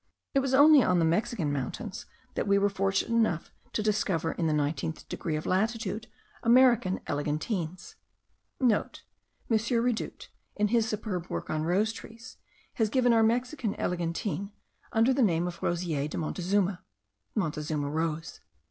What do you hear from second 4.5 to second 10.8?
nineteenth degree of latitude, American eglantines.* (* M. Redoute, in